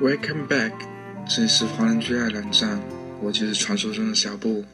[0.00, 0.72] Welcome back，
[1.28, 2.80] 这里是华人最爱冷战，
[3.20, 4.64] 我就是传说中的小布。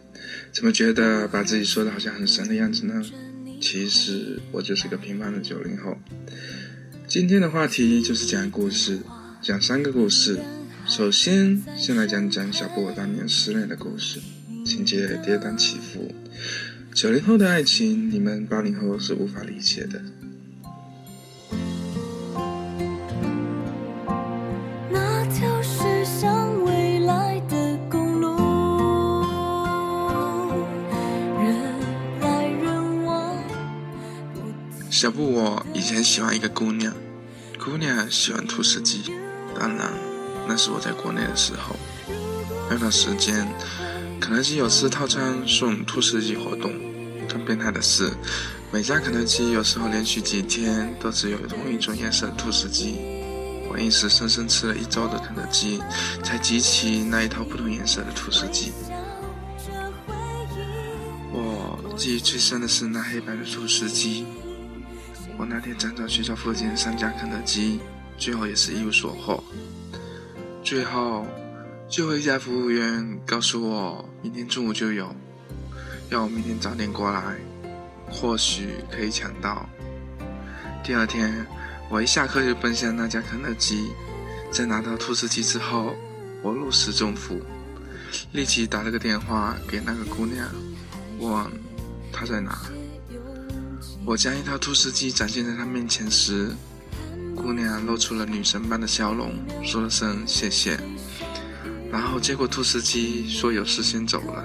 [0.53, 3.05] 怎么觉得把自己说的好像很神的样子呢？
[3.61, 5.99] 其实我就是个平凡的九零后。
[7.09, 9.01] 今天的话题就是讲故事，
[9.43, 10.39] 讲三个故事。
[10.87, 14.21] 首先，先来讲讲小布当年失恋的故事，
[14.65, 16.15] 情节跌宕起伏。
[16.95, 20.01] 九零后的爱情，你们八零后是无法理解的。
[35.07, 36.93] 小布，我以前喜欢一个姑娘，
[37.65, 39.05] 姑娘喜欢兔斯基，
[39.57, 39.93] 当然
[40.49, 41.77] 那是我在国内的时候。
[42.69, 43.47] 那段时间，
[44.21, 46.73] 肯德基有吃套餐送兔斯基活动，
[47.29, 48.11] 更变态的是，
[48.73, 52.97] 每家肯德基有时候连续几天都只有同一种颜色的兔斯基。
[53.71, 55.81] 我硬是生生吃了一周的肯德基，
[56.25, 58.73] 才集齐那一套不同颜色的兔斯基。
[61.31, 64.27] 我记忆最深的是那黑白的兔斯基。
[65.39, 67.79] 我那天辗转学校附近三家肯德基，
[68.17, 69.43] 最后也是一无所获。
[70.65, 71.27] 最后，
[71.89, 75.15] 最后一家服务员告诉我，明天中午就有，
[76.09, 77.37] 要我明天早点过来，
[78.11, 79.69] 或许可以抢到。
[80.83, 81.47] 第二天，
[81.91, 83.91] 我一下课就奔向那家肯德基，
[84.51, 85.95] 在拿到兔斯基之后，
[86.43, 87.43] 我如释重负，
[88.33, 90.49] 立即打了个电话给那个姑娘，
[91.19, 91.31] 问
[92.11, 92.59] 她在哪。
[94.07, 96.55] 我将一套兔斯基展现在她面前时，
[97.35, 100.79] 姑娘露出了女神般的笑容，说了声谢谢，
[101.91, 104.45] 然后接过兔斯基，说有事先走了。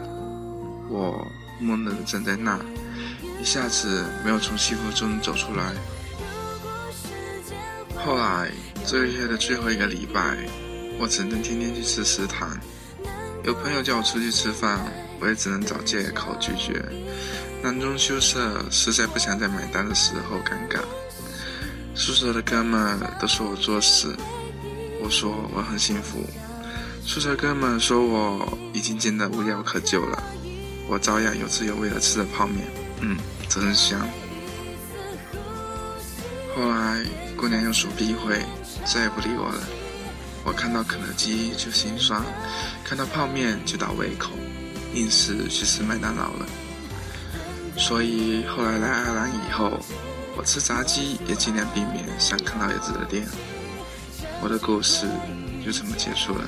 [0.90, 1.24] 我
[1.62, 2.60] 懵的站在那，
[3.40, 5.76] 一下子没有从幸福中走出来。
[8.04, 8.52] 后来
[8.88, 10.40] 这个月的最后一个礼拜，
[11.00, 12.58] 我只能天天去吃食堂。
[13.44, 16.84] 有朋友叫我出去吃饭，我也只能找借口拒绝。
[17.64, 20.80] 囊中羞涩，实在不想在买单的时候尴尬。
[21.94, 24.16] 宿舍的哥们都说我作死，
[25.02, 26.26] 我说我很幸福。
[27.06, 30.24] 宿舍哥们说我已经贱得无药可救了，
[30.88, 32.66] 我照样有滋有味的吃着泡面，
[33.02, 33.18] 嗯，
[33.48, 34.00] 真香。
[36.56, 37.04] 后来
[37.38, 38.40] 姑娘用手臂挥，
[38.86, 39.64] 再也不理我了。
[40.44, 42.24] 我看到肯德基就心酸，
[42.84, 44.32] 看到泡面就倒胃口，
[44.94, 46.46] 硬是去吃麦当劳了。
[47.78, 49.80] 所以后来来爱尔兰以后，
[50.38, 53.28] 我吃炸鸡也尽量避免像啃老爷子的店。
[54.42, 55.08] 我的故事
[55.66, 56.46] 就这么结束了。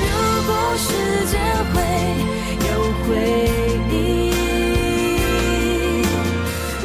[0.00, 0.08] 如
[0.46, 0.92] 果时
[1.30, 1.40] 间
[1.72, 1.76] 会
[2.66, 2.70] 有
[3.04, 3.08] 回
[3.90, 3.92] 忆，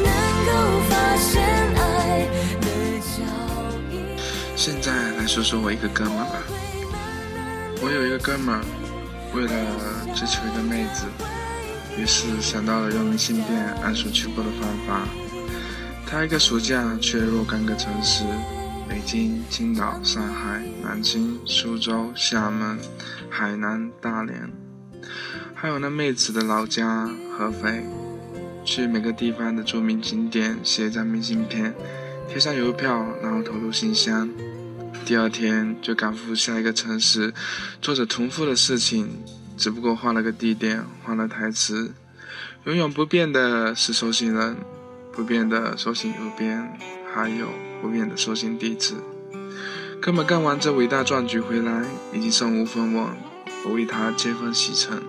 [0.04, 0.08] 能
[0.46, 0.50] 够
[0.88, 1.34] 发现
[1.74, 1.78] 爱
[2.60, 2.64] 的
[3.00, 3.14] 脚
[3.90, 3.94] 印。
[4.56, 6.42] 现在来说说我一个哥们吧，
[7.82, 8.60] 我有一个哥们。
[9.36, 9.52] 为了
[10.14, 11.04] 追求一个妹子，
[11.98, 15.06] 于是想到了用明信片暗示求婚的方法。
[16.06, 18.24] 他一个暑假去了若干个城市：
[18.88, 22.78] 北京、青岛、上海、南京、苏州、厦门、
[23.28, 24.50] 海南、大连，
[25.54, 27.84] 还有那妹子的老家合肥。
[28.64, 31.74] 去每个地方的著名景点写一张明信片，
[32.26, 34.30] 贴上邮票，然后投入信箱。
[35.06, 37.32] 第二天就赶赴下一个城市，
[37.80, 39.08] 做着重复的事情，
[39.56, 41.94] 只不过换了个地点，换了台词。
[42.64, 44.56] 永远不变的是收信人，
[45.12, 46.76] 不变的收信邮编，
[47.14, 47.46] 还有
[47.80, 48.94] 不变的收信地址。
[50.02, 53.06] 哥们干完这伟大壮举回来，已经身无分文，
[53.64, 55.00] 我为他接风洗尘。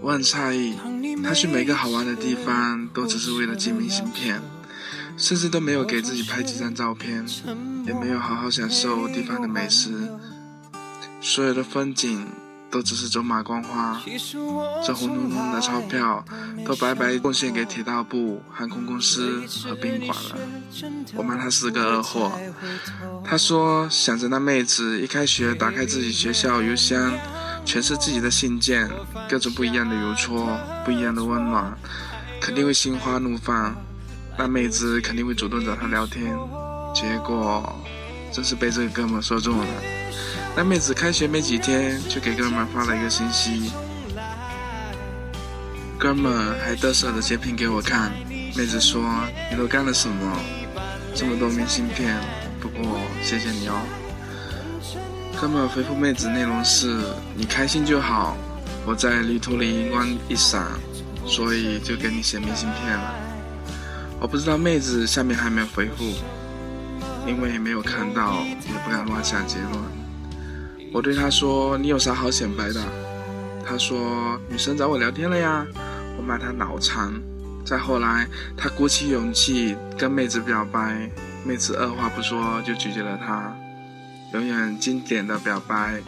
[0.00, 0.74] 我很诧异，
[1.22, 4.42] 他去每个好玩的地方，都只是为了寄明信片。
[5.16, 7.24] 甚至都没有给自己拍几张照片，
[7.86, 10.08] 也没有好好享受地方的美食，
[11.20, 12.26] 所有的风景
[12.70, 14.00] 都只是走马观花。
[14.86, 16.24] 这红彤彤的钞票
[16.64, 20.38] 都白白贡献给铁道部、航空公司和宾馆了。
[21.14, 22.32] 我骂他是个二货。
[23.24, 27.12] 他说想着那妹子一开学打开自己学校邮箱，
[27.64, 28.88] 全是自己的信件，
[29.28, 31.76] 各种不一样的邮戳，不一样的温暖，
[32.40, 33.76] 肯定会心花怒放。
[34.42, 36.34] 那妹子肯定会主动找他聊天，
[36.94, 37.78] 结果
[38.32, 39.66] 真是被这个哥们说中了。
[40.56, 43.70] 那妹子开学没几天就给哥们发了一个信息，
[45.98, 48.10] 哥们还嘚瑟的截屏给我看。
[48.56, 49.04] 妹子说
[49.52, 50.38] ：“你都干了什么？
[51.14, 52.16] 这么多明信片，
[52.62, 53.78] 不过谢谢你哦。”
[55.38, 56.96] 哥们回复妹子内容是
[57.36, 58.38] ：“你开心就好，
[58.86, 60.66] 我在旅途里光一闪，
[61.26, 63.14] 所以就给你写明信片了。”
[64.20, 66.04] 我不知道妹子下面还没有回复，
[67.26, 69.82] 因为没有看到，也不敢乱下结论。
[70.92, 72.82] 我对她说：“你有啥好显摆的？”
[73.66, 75.66] 她说：“女生找我聊天了呀。”
[76.18, 77.10] 我骂她脑残。
[77.64, 78.26] 再后来，
[78.58, 81.08] 她鼓起勇气跟妹子表白，
[81.42, 83.56] 妹子二话不说就拒绝了他。
[84.34, 85.98] 永远经典的表白，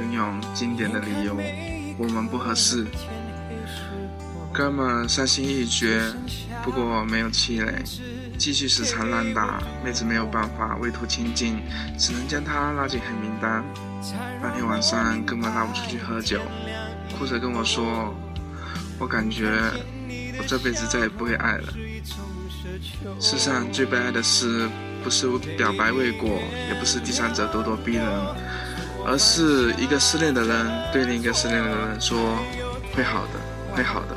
[0.00, 1.36] 拥有经典的理由，
[1.96, 2.84] 我们不合适。
[4.52, 6.02] 哥们伤心欲绝，
[6.62, 7.72] 不过没有气馁，
[8.36, 9.62] 继续死缠烂打。
[9.82, 11.58] 妹子没有办法，为图清静，
[11.98, 13.64] 只能将他拉进黑名单。
[14.42, 16.38] 那天晚上，哥们拉我出去喝酒，
[17.18, 18.14] 哭着跟我说
[19.00, 19.50] ：“我感觉
[20.38, 21.72] 我这辈子再也不会爱了。”
[23.18, 24.68] 世上最悲哀的事，
[25.02, 25.26] 不是
[25.56, 28.06] 表白未果，也不是第三者咄咄逼人，
[29.06, 32.38] 而是一个失恋的人对另一个失恋的人说
[32.94, 34.16] ：“会好的，会好的。”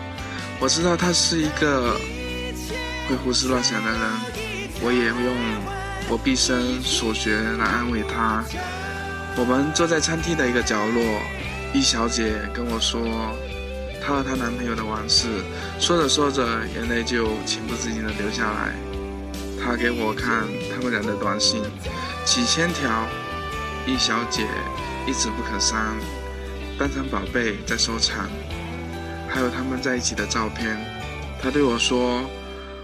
[0.61, 1.97] 我知道他是一个
[3.09, 3.99] 会胡思乱想的人，
[4.79, 5.35] 我也会用
[6.07, 8.43] 我毕生所学来安慰他。
[9.35, 11.19] 我们坐在餐厅的一个角落，
[11.73, 13.01] 易小姐跟我说
[14.05, 15.27] 她和她男朋友的往事，
[15.79, 18.71] 说着说着，眼泪就情不自禁的流下来。
[19.59, 21.63] 她给我看他们俩的短信，
[22.23, 23.07] 几千条，
[23.87, 24.45] 易小姐
[25.07, 25.97] 一直不肯删，
[26.77, 28.29] 当成宝贝在收藏。
[29.33, 30.77] 还有他们在一起的照片，
[31.41, 32.29] 他对我说：“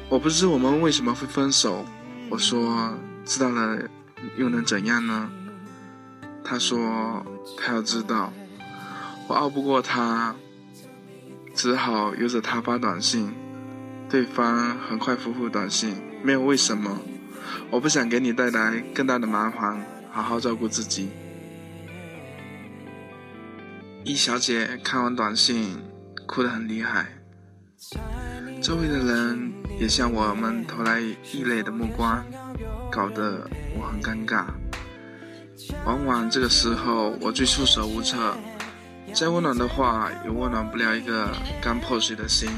[0.08, 1.86] 我不知我们为什么会分手。”
[2.32, 3.78] 我说：“知道了
[4.38, 5.30] 又能怎样呢？”
[6.46, 7.26] 他说
[7.60, 8.32] ：“他要知道。”
[9.28, 10.34] 我拗不过他，
[11.54, 13.34] 只好由着他发短信。
[14.10, 16.98] 对方很快回复短信：“没有为什么，
[17.70, 21.10] 我不想给你带来更大的麻烦，好好照顾自己。”
[24.06, 25.78] 一小姐看完短信。
[26.28, 27.08] 哭得很厉害，
[28.62, 32.24] 周围的人也向我们投来异类的目光，
[32.92, 34.46] 搞得我很尴尬。
[35.86, 38.36] 往往这个时候，我最束手无策。
[39.14, 41.32] 再温暖的话，也温暖不了一个
[41.62, 42.50] 刚破碎的心；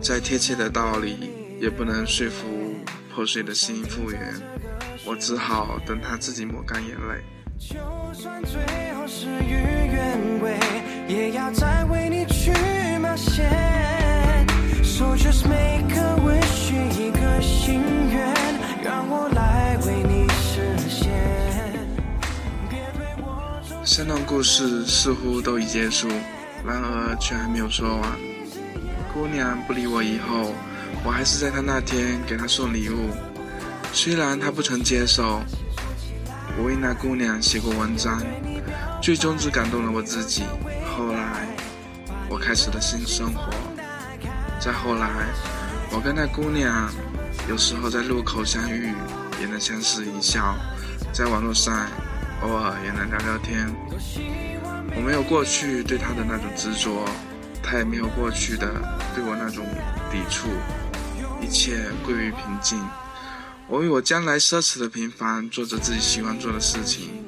[0.00, 1.30] 再贴切的道理，
[1.60, 2.74] 也不能说服
[3.14, 4.34] 破碎的心复原。
[5.04, 7.22] 我只好等他自己抹干眼泪。
[7.58, 7.76] 就
[8.14, 8.58] 算最
[8.94, 10.58] 后事与愿违，
[11.10, 12.52] 也要再为你去
[13.00, 13.50] 冒险。
[14.84, 18.32] So just make a wish，一个心愿，
[18.84, 21.10] 让我来为你实现。
[23.84, 26.06] 三段故事似乎都已结束，
[26.64, 28.12] 然而却还没有说完。
[29.12, 30.54] 姑娘不理我以后，
[31.02, 33.10] 我还是在她那天给她送礼物，
[33.92, 35.40] 虽然她不曾接受。
[36.56, 38.22] 我为那姑娘写过文章，
[39.02, 40.44] 最终只感动了我自己。
[42.40, 43.52] 开始了新生活。
[44.58, 45.08] 再后来，
[45.92, 46.90] 我跟那姑娘
[47.48, 48.92] 有时候在路口相遇，
[49.40, 50.54] 也能相视一笑；
[51.12, 51.86] 在网络上，
[52.42, 53.72] 偶尔也能聊聊天。
[54.96, 57.04] 我没有过去对她的那种执着，
[57.62, 58.66] 她也没有过去的
[59.14, 59.64] 对我那种
[60.10, 60.48] 抵触，
[61.40, 62.82] 一切归于平静。
[63.68, 67.19] 我为我将来奢侈的平凡做着自己喜欢做的事情。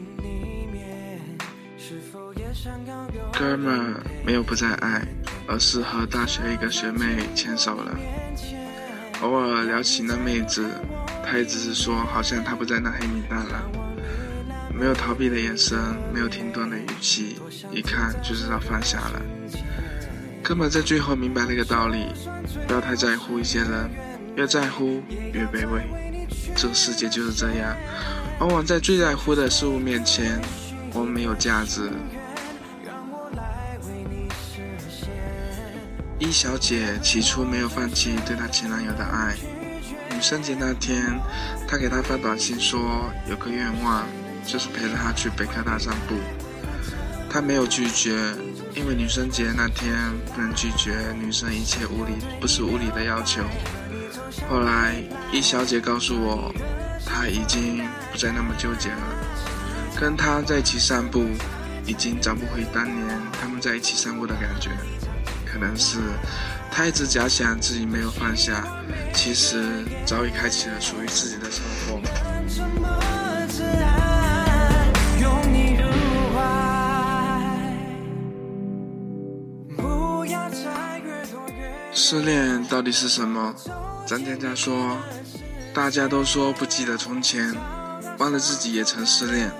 [3.32, 5.02] 哥们没有不再爱，
[5.48, 7.96] 而是和大学一个学妹牵手了。
[9.22, 10.64] 偶尔聊起那妹子，
[11.24, 13.62] 她也只是说好像她不在那黑名单了。
[14.72, 15.78] 没有逃避的眼神，
[16.12, 17.36] 没有停顿的语气，
[17.72, 19.22] 一看就知道放下了。
[20.42, 22.06] 哥们在最后明白了一个道理：
[22.66, 23.90] 不要太在乎一些人，
[24.36, 25.82] 越在乎越卑微。
[26.56, 27.76] 这个世界就是这样，
[28.40, 30.40] 往往在最在乎的事物面前，
[30.92, 31.90] 我们没有价值。
[36.32, 39.36] 一小姐起初没有放弃对她前男友的爱。
[40.14, 41.20] 女生节那天，
[41.68, 44.06] 她给他发短信说有个愿望，
[44.46, 46.14] 就是陪着他去北科大散步。
[47.28, 48.32] 他没有拒绝，
[48.74, 49.94] 因为女生节那天
[50.34, 53.42] 不能拒绝女生一切无理不是无理的要求。
[54.48, 54.94] 后来，
[55.30, 56.50] 易小姐告诉我，
[57.04, 60.00] 她已经不再那么纠结了。
[60.00, 61.26] 跟他在一起散步，
[61.84, 64.70] 已经找不回当年他们在一起散步的感觉。
[65.52, 65.99] 可能是
[66.71, 68.66] 他一直假想自己没有放下，
[69.12, 72.00] 其实早已开启了属于自己的生活。
[81.94, 83.54] 失恋到底是什么？
[84.06, 84.97] 张佳佳说
[85.75, 87.54] ：“大家都说不记得从前，
[88.18, 89.50] 忘了自己也曾失恋。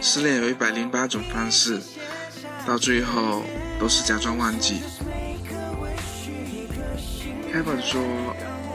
[0.00, 1.80] 失恋有一百零八种方式，
[2.64, 3.42] 到最后
[3.80, 4.82] 都是假装忘记。”
[7.56, 8.02] 开本说，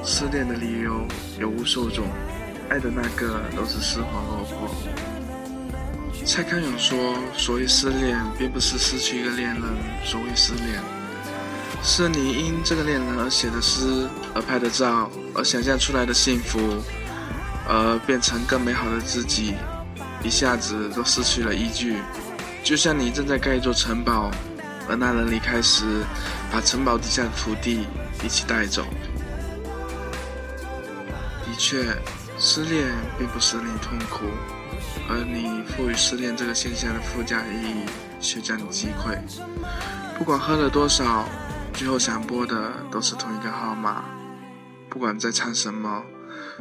[0.03, 1.05] 失恋的理由
[1.37, 2.07] 有无数种，
[2.67, 4.75] 爱的那个都是失魂落魄。
[6.25, 9.61] 蔡康永说，所谓失恋，并不是失去一个恋人，
[10.03, 10.81] 所谓失恋，
[11.83, 16.59] 是你因这个恋人而写的诗，而拍的照，而想象出来的幸福，
[17.69, 19.53] 而变成更美好的自己，
[20.23, 21.97] 一下子都失去了依据。
[22.63, 24.31] 就像你正在盖一座城堡，
[24.91, 26.03] 而那人离开时，
[26.51, 27.87] 把城堡底下的土地。
[28.23, 28.85] 一起带走。
[31.43, 31.83] 的确，
[32.37, 32.85] 失恋
[33.17, 34.25] 并不使你痛苦，
[35.09, 37.83] 而你赋予失恋这个现象的附加意义
[38.19, 39.17] 却将你击溃。
[40.19, 41.27] 不管喝了多少，
[41.73, 44.03] 最后想拨的都是同一个号码；
[44.87, 46.03] 不管在唱什么，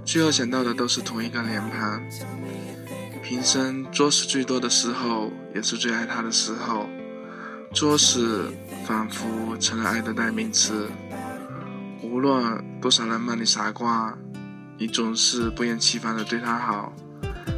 [0.06, 2.02] 最后想到的都是同一个脸庞。
[3.22, 6.88] 平生作死最多的时候，也是最爱他的时候。
[7.72, 8.52] 作死
[8.84, 10.88] 仿佛成了爱的代名词。
[12.02, 14.12] 无论多少人骂你傻瓜，
[14.76, 16.92] 你总是不厌其烦的对他好。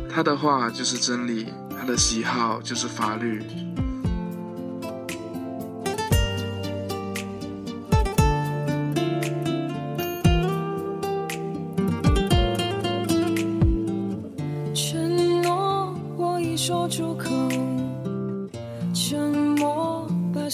[0.08, 1.46] 他的话就是真理，
[1.78, 3.42] 他的喜好就是法律。
[14.74, 17.30] 承诺我已说出口，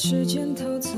[0.01, 0.91] 时间偷走。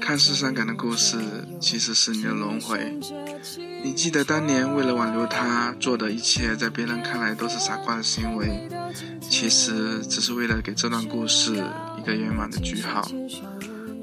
[0.00, 1.16] 看似伤感的故事，
[1.60, 2.98] 其实是你的轮回。
[3.84, 8.68] 你记得当年为了挽留他做的一切，在别人看来都是傻瓜的行为，
[9.20, 11.52] 其实只是为了给这段故事
[11.96, 13.08] 一个圆满的句号。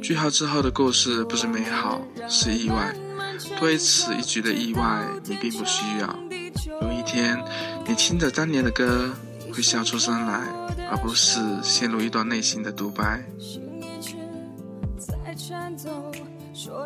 [0.02, 2.96] 句号之后的故事不是美好，是意外。
[3.60, 6.18] 多此一举的意外，你并不需要。
[6.82, 7.38] 有一天，
[7.86, 9.10] 你听着当年的歌，
[9.54, 10.48] 会笑出声来，
[10.92, 13.24] 而不是陷入一段内心的独白。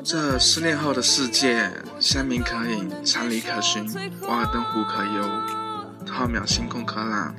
[0.03, 1.69] 这失恋后的世界，
[1.99, 3.83] 山明可饮，山里可寻，
[4.27, 5.23] 瓦尔登湖可游，
[6.07, 7.35] 浩渺星空可览，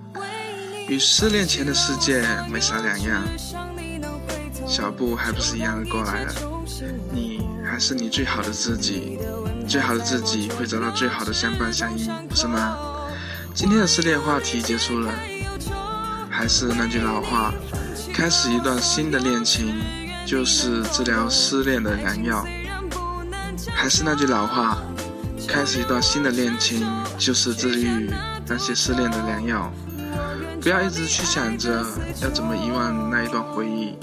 [0.89, 3.23] 与失恋前的世界没啥两样。
[4.67, 6.35] 小布还不是一样的过来了，
[7.13, 9.21] 你还是你最好的自己，
[9.69, 12.77] 最好的自己会找到最好的相伴相依，不是吗？
[13.55, 15.15] 今天的失恋话题结束了，
[16.37, 17.51] 还是那句老话，
[18.13, 19.75] 开始一段新的恋情。
[20.27, 22.45] 就是治疗失恋的良药。
[23.73, 24.77] 还是那句老话，
[25.47, 26.85] 开始一段新的恋情，
[27.17, 28.11] 就是治愈
[28.45, 29.73] 那些失恋的良药。
[30.61, 31.87] 不要一直去想着
[32.21, 33.97] 要怎么遗忘那一段回忆，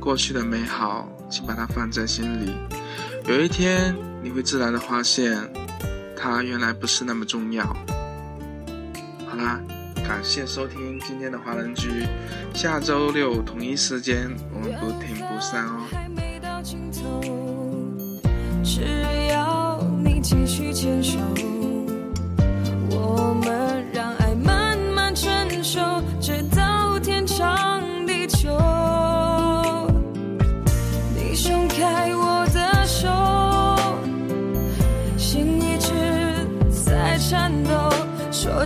[0.00, 2.56] 过去的美好，请把它放在心里。
[3.26, 5.36] 有一天，你会自然的发现，
[6.16, 7.66] 它原来不是那么重要。
[9.26, 9.60] 好啦。
[10.10, 12.04] 感谢收听今天的华人居，
[12.52, 15.86] 下周六同一时间我们不听不散哦。
[18.64, 18.80] 只
[19.28, 21.16] 要你继续牵手，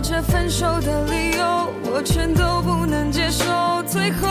[0.07, 1.73] 这分手的理由。
[1.91, 3.43] 我全都不能接受，
[3.87, 4.27] 最后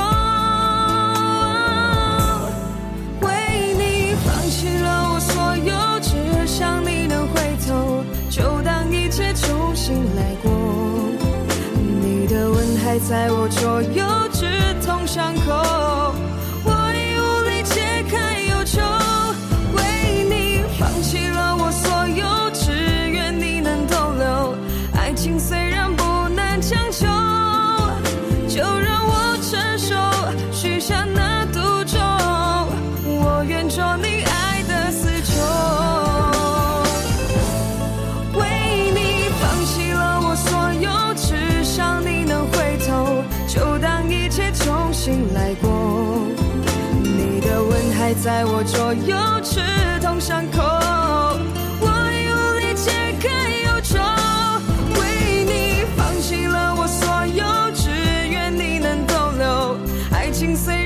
[3.21, 10.53] 为你放弃了我所有，只想你能回头，就当一切重新来过。
[12.01, 14.47] 你的吻还在我左右，止
[14.87, 16.14] 痛伤口。
[28.55, 29.97] 就让我承受
[30.53, 31.99] 许下那毒咒
[33.05, 35.43] 我愿做你爱的死囚。
[38.39, 46.21] 为你放弃了我所有只想你能回头就当一切重新来过。
[47.03, 49.61] 你的吻还在我左右刺
[50.01, 50.63] 痛伤口
[60.35, 60.84] 情随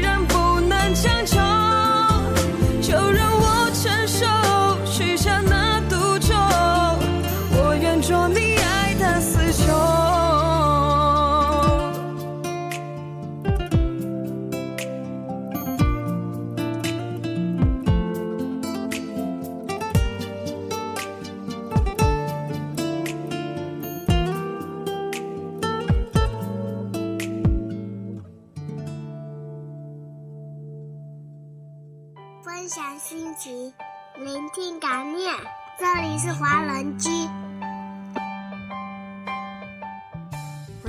[32.48, 33.74] 分享心情，
[34.16, 35.30] 聆听感念。
[35.78, 37.10] 这里是华人居，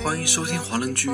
[0.01, 1.09] 欢迎收听华人居。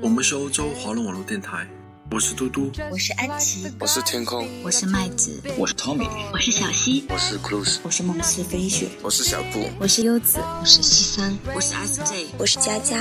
[0.00, 1.66] 我们是欧洲华人网络电台。
[2.10, 12.96] 我是嘟嘟，我是安琪，我是天空，我是麦子，我是 Tommy，我是小溪，我是 Cruz，我是梦似飞雪，我是小布，我是优子，我是西三，我是 SJ，我是佳佳。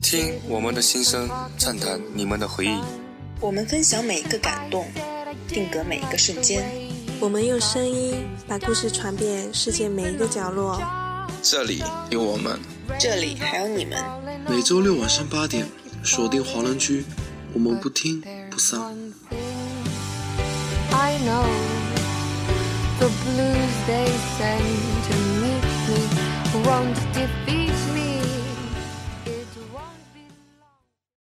[0.00, 1.28] 听我们的心声，
[1.58, 2.78] 畅谈你们的回忆。
[3.40, 4.86] 我们分享每一个感动，
[5.48, 6.62] 定格每一个瞬间。
[7.18, 10.80] 我们用声音把故事传遍世界每一个角落。
[11.42, 12.56] 这里有我们，
[13.00, 13.98] 这里还有你们。
[14.48, 15.66] 每周六晚上八点，
[16.04, 17.04] 锁定华人居，
[17.52, 18.80] 我们不听不散。
[20.92, 21.46] I know
[23.00, 24.06] the blues they
[24.38, 24.62] send
[25.08, 25.98] to meet me
[26.64, 27.61] won't defeat